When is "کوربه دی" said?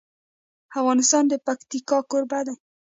2.09-2.55